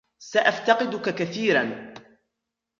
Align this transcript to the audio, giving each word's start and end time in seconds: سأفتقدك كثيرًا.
سأفتقدك 0.21 1.09
كثيرًا. 1.15 1.93